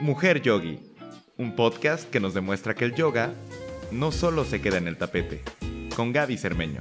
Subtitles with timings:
[0.00, 0.78] Mujer Yogi,
[1.36, 3.34] un podcast que nos demuestra que el yoga
[3.92, 5.42] no solo se queda en el tapete,
[5.94, 6.80] con Gaby Cermeño.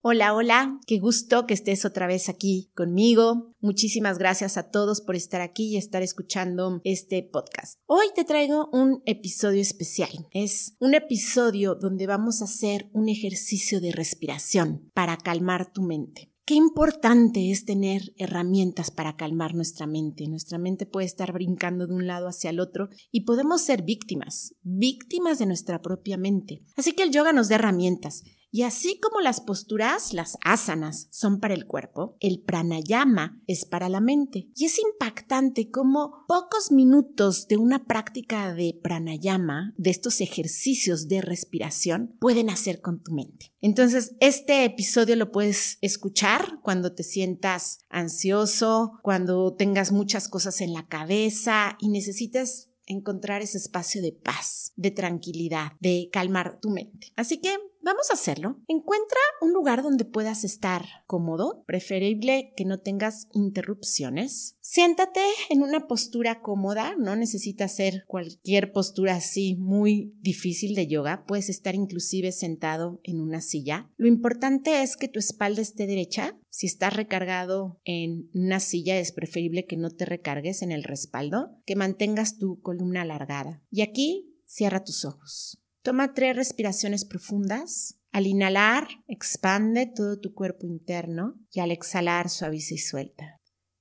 [0.00, 3.54] Hola, hola, qué gusto que estés otra vez aquí conmigo.
[3.60, 7.78] Muchísimas gracias a todos por estar aquí y estar escuchando este podcast.
[7.86, 10.10] Hoy te traigo un episodio especial.
[10.32, 16.31] Es un episodio donde vamos a hacer un ejercicio de respiración para calmar tu mente.
[16.44, 20.26] Qué importante es tener herramientas para calmar nuestra mente.
[20.26, 24.56] Nuestra mente puede estar brincando de un lado hacia el otro y podemos ser víctimas,
[24.62, 26.62] víctimas de nuestra propia mente.
[26.76, 28.24] Así que el yoga nos da herramientas
[28.54, 33.88] y así como las posturas, las asanas, son para el cuerpo, el pranayama es para
[33.88, 34.50] la mente.
[34.54, 41.22] Y es impactante cómo pocos minutos de una práctica de pranayama, de estos ejercicios de
[41.22, 43.54] respiración, pueden hacer con tu mente.
[43.62, 50.74] Entonces, este episodio lo puedes escuchar cuando te sientas ansioso, cuando tengas muchas cosas en
[50.74, 57.12] la cabeza y necesitas encontrar ese espacio de paz, de tranquilidad, de calmar tu mente.
[57.16, 58.60] Así que Vamos a hacerlo.
[58.68, 64.56] Encuentra un lugar donde puedas estar cómodo, preferible que no tengas interrupciones.
[64.60, 71.24] Siéntate en una postura cómoda, no necesitas hacer cualquier postura así muy difícil de yoga,
[71.26, 73.90] puedes estar inclusive sentado en una silla.
[73.96, 76.38] Lo importante es que tu espalda esté derecha.
[76.50, 81.50] Si estás recargado en una silla es preferible que no te recargues en el respaldo,
[81.66, 83.62] que mantengas tu columna alargada.
[83.70, 85.61] Y aquí cierra tus ojos.
[85.82, 87.98] Toma tres respiraciones profundas.
[88.12, 93.40] Al inhalar, expande todo tu cuerpo interno y al exhalar, suaviza y suelta.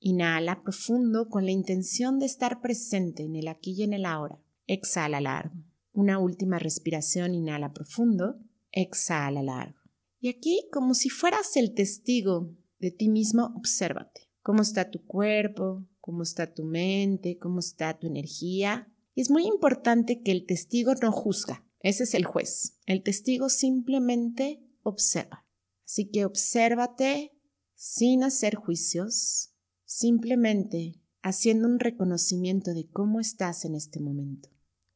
[0.00, 4.40] Inhala profundo con la intención de estar presente en el aquí y en el ahora.
[4.66, 5.54] Exhala largo.
[5.92, 8.36] Una última respiración, inhala profundo,
[8.70, 9.78] exhala largo.
[10.18, 14.30] Y aquí, como si fueras el testigo de ti mismo, obsérvate.
[14.40, 15.84] ¿Cómo está tu cuerpo?
[16.00, 17.36] ¿Cómo está tu mente?
[17.38, 18.88] ¿Cómo está tu energía?
[19.14, 22.78] Y es muy importante que el testigo no juzga, ese es el juez.
[22.86, 25.46] El testigo simplemente observa.
[25.84, 27.32] Así que obsérvate
[27.74, 29.52] sin hacer juicios,
[29.84, 34.48] simplemente haciendo un reconocimiento de cómo estás en este momento.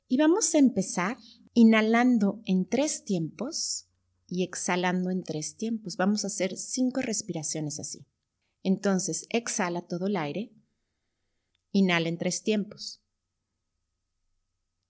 [0.09, 1.17] Y vamos a empezar
[1.55, 3.89] inhalando en tres tiempos
[4.29, 5.97] y exhalando en tres tiempos.
[5.97, 8.07] Vamos a hacer cinco respiraciones así.
[8.63, 10.53] Entonces, exhala todo el aire.
[11.73, 13.03] Inhala en tres tiempos.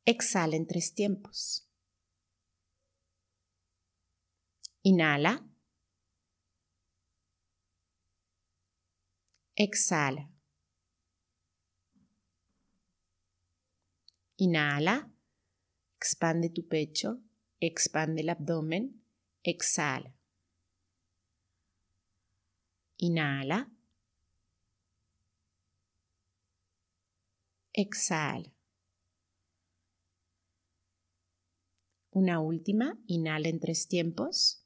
[0.05, 1.66] Exhala en tres tiempos.
[4.91, 5.33] Inhala.
[9.57, 10.31] Exhala.
[14.37, 15.11] Inhala.
[15.97, 17.19] Expande tu pecho.
[17.59, 19.03] Expande el abdomen.
[19.43, 20.15] Exhala.
[22.99, 23.73] Inhala.
[27.73, 28.53] Exhala.
[32.13, 34.66] Una última, inhala en tres tiempos.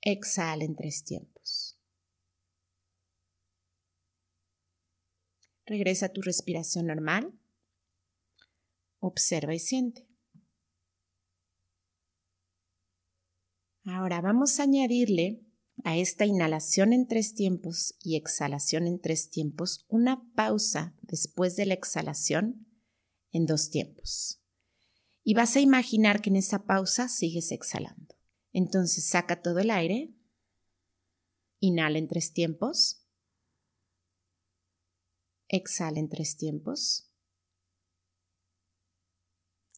[0.00, 1.78] Exhala en tres tiempos.
[5.66, 7.38] Regresa a tu respiración normal.
[9.00, 10.08] Observa y siente.
[13.84, 15.42] Ahora vamos a añadirle
[15.84, 21.66] a esta inhalación en tres tiempos y exhalación en tres tiempos una pausa después de
[21.66, 22.66] la exhalación
[23.32, 24.42] en dos tiempos.
[25.22, 28.17] Y vas a imaginar que en esa pausa sigues exhalando.
[28.58, 30.12] Entonces saca todo el aire,
[31.60, 33.06] inhala en tres tiempos,
[35.46, 37.08] exhala en tres tiempos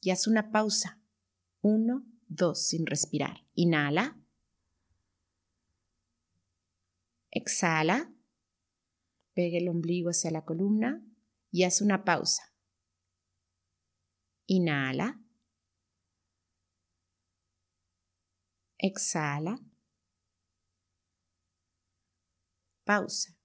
[0.00, 0.98] y haz una pausa.
[1.60, 3.44] Uno, dos, sin respirar.
[3.52, 4.18] Inhala.
[7.30, 8.10] Exhala.
[9.34, 11.04] Pega el ombligo hacia la columna
[11.50, 12.54] y haz una pausa.
[14.46, 15.19] Inhala.
[18.82, 19.58] Exhala.
[22.84, 23.36] Pausa.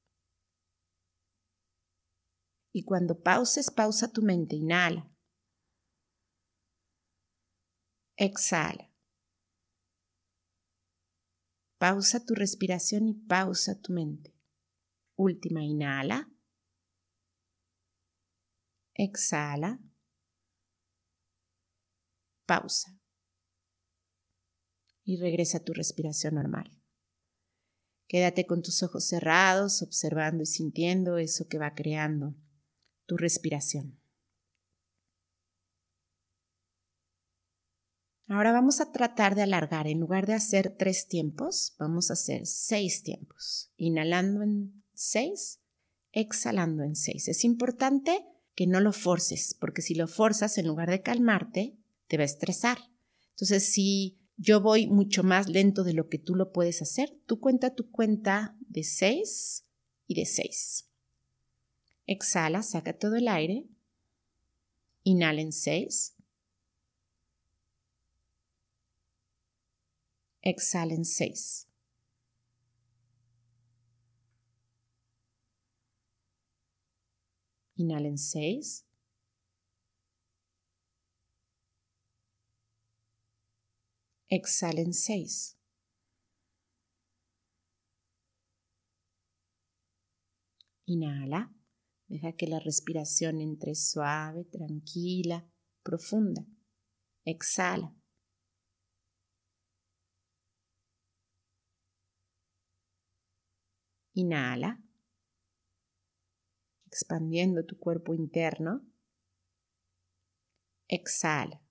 [2.73, 4.55] Y cuando pauses, pausa tu mente.
[4.55, 5.11] Inhala.
[8.17, 8.89] Exhala.
[11.77, 14.33] Pausa tu respiración y pausa tu mente.
[15.17, 16.31] Última, inhala.
[18.93, 19.79] Exhala.
[22.45, 22.94] Pausa
[25.05, 26.69] y regresa a tu respiración normal.
[28.07, 32.35] Quédate con tus ojos cerrados, observando y sintiendo eso que va creando
[33.05, 33.99] tu respiración.
[38.27, 39.87] Ahora vamos a tratar de alargar.
[39.87, 43.71] En lugar de hacer tres tiempos, vamos a hacer seis tiempos.
[43.77, 45.61] Inhalando en seis,
[46.11, 47.27] exhalando en seis.
[47.27, 48.25] Es importante
[48.55, 52.25] que no lo forces, porque si lo forzas, en lugar de calmarte, te va a
[52.25, 52.79] estresar.
[53.31, 57.17] Entonces, si yo voy mucho más lento de lo que tú lo puedes hacer.
[57.25, 59.65] Tú cuenta tu cuenta de 6
[60.07, 60.89] y de 6.
[62.05, 63.65] Exhala, saca todo el aire.
[65.03, 66.15] Inhala en 6.
[70.41, 71.67] Exhala en 6.
[77.77, 78.84] Inhala en 6.
[84.30, 85.57] exhalen seis.
[90.88, 91.51] Inhala,
[92.07, 95.48] deja que la respiración entre suave, tranquila,
[95.83, 96.45] profunda.
[97.25, 97.95] Exhala.
[104.13, 104.81] Inhala,
[106.88, 108.81] expandiendo tu cuerpo interno.
[110.88, 111.64] Exhala.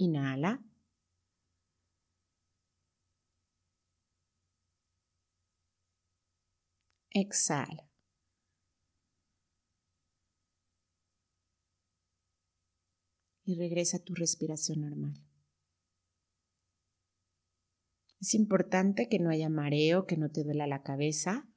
[0.00, 0.62] Inhala.
[7.12, 7.86] Exhala.
[13.44, 15.14] Y regresa a tu respiración normal.
[18.20, 21.49] Es importante que no haya mareo, que no te duela la cabeza,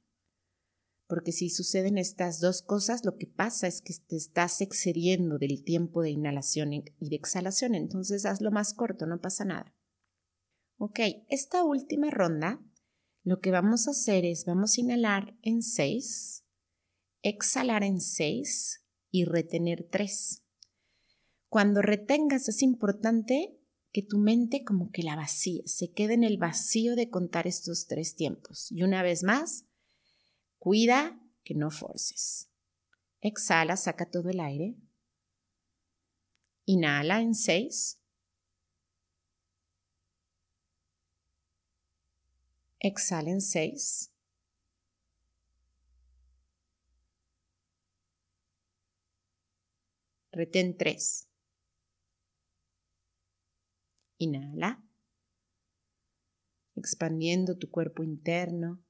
[1.14, 5.62] porque si suceden estas dos cosas, lo que pasa es que te estás excediendo del
[5.62, 9.72] tiempo de inhalación y de exhalación, entonces hazlo más corto, no pasa nada.
[10.76, 12.60] Ok, esta última ronda,
[13.22, 16.44] lo que vamos a hacer es, vamos a inhalar en 6,
[17.22, 20.42] exhalar en 6 y retener 3.
[21.48, 23.56] Cuando retengas es importante
[23.92, 27.86] que tu mente como que la vacíe, se quede en el vacío de contar estos
[27.86, 28.66] tres tiempos.
[28.72, 29.68] Y una vez más,
[30.64, 32.48] cuida que no forces.
[33.20, 34.74] Exhala, saca todo el aire.
[36.64, 38.00] Inhala en seis.
[42.80, 44.10] Exhala en seis.
[50.32, 51.28] Retén tres.
[54.16, 54.82] Inhala,
[56.74, 58.83] expandiendo tu cuerpo interno.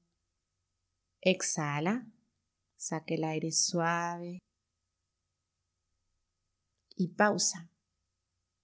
[1.27, 2.05] Exhala,
[2.77, 4.37] saque el aire suave
[6.95, 7.71] y pausa.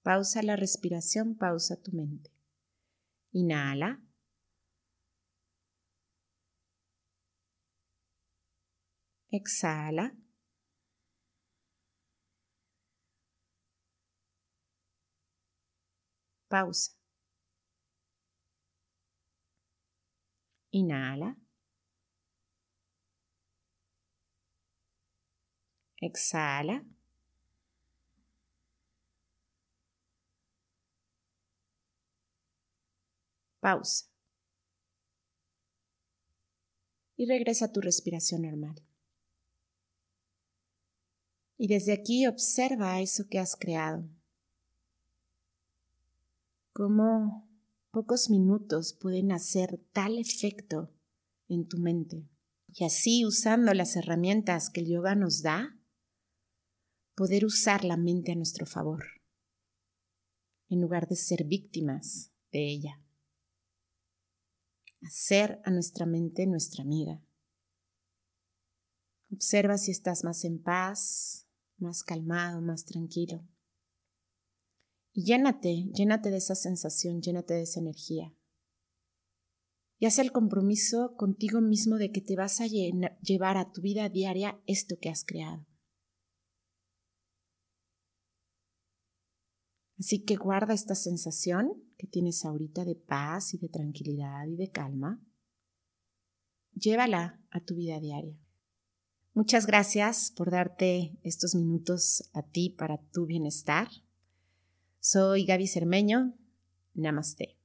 [0.03, 2.31] Pausa la respiración, pausa tu mente.
[3.31, 3.99] Inhala.
[9.31, 10.15] Exhala.
[16.47, 16.91] Pausa.
[20.71, 21.37] Inhala.
[26.01, 26.83] Exhala.
[33.61, 34.07] Pausa.
[37.15, 38.81] Y regresa a tu respiración normal.
[41.57, 44.09] Y desde aquí observa eso que has creado
[46.73, 47.47] cómo
[47.91, 50.91] pocos minutos pueden hacer tal efecto
[51.47, 52.27] en tu mente.
[52.73, 55.77] Y así, usando las herramientas que el yoga nos da,
[57.15, 59.03] poder usar la mente a nuestro favor,
[60.69, 63.01] en lugar de ser víctimas de ella.
[65.01, 67.21] Hacer a nuestra mente nuestra amiga.
[69.31, 73.47] Observa si estás más en paz, más calmado, más tranquilo.
[75.13, 78.33] Y llénate, llénate de esa sensación, llénate de esa energía.
[79.99, 84.09] Y haz el compromiso contigo mismo de que te vas a llevar a tu vida
[84.09, 85.65] diaria esto que has creado.
[90.01, 94.71] Así que guarda esta sensación que tienes ahorita de paz y de tranquilidad y de
[94.71, 95.21] calma.
[96.73, 98.35] Llévala a tu vida diaria.
[99.35, 103.89] Muchas gracias por darte estos minutos a ti para tu bienestar.
[104.99, 106.33] Soy Gaby Cermeño.
[106.95, 107.60] Namaste.